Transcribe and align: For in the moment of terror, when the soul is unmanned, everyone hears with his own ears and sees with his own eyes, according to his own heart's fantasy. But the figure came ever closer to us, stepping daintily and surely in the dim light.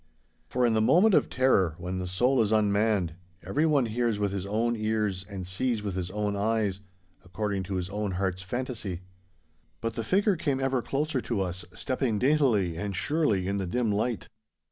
For 0.47 0.65
in 0.65 0.73
the 0.73 0.81
moment 0.81 1.13
of 1.13 1.29
terror, 1.29 1.75
when 1.77 1.99
the 1.99 2.07
soul 2.07 2.41
is 2.41 2.51
unmanned, 2.51 3.13
everyone 3.43 3.85
hears 3.85 4.17
with 4.17 4.31
his 4.31 4.47
own 4.47 4.75
ears 4.75 5.23
and 5.29 5.47
sees 5.47 5.83
with 5.83 5.93
his 5.93 6.09
own 6.09 6.35
eyes, 6.35 6.79
according 7.23 7.61
to 7.65 7.75
his 7.75 7.87
own 7.91 8.13
heart's 8.13 8.41
fantasy. 8.41 9.01
But 9.79 9.93
the 9.93 10.03
figure 10.03 10.35
came 10.37 10.59
ever 10.59 10.81
closer 10.81 11.21
to 11.21 11.41
us, 11.41 11.65
stepping 11.75 12.17
daintily 12.17 12.75
and 12.77 12.95
surely 12.95 13.45
in 13.47 13.57
the 13.57 13.67
dim 13.67 13.91
light. 13.91 14.27